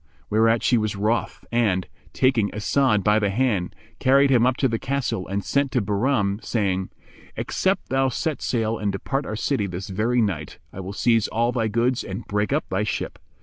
[0.31, 4.79] Whereat she was wroth and, taking As'ad by the hand, carried him up to the
[4.79, 6.89] castle and sent to Bahram, saying,
[7.35, 11.51] "Except thou set sail and depart our city this very night, I will seize all
[11.51, 13.19] thy goods and break up thy ship."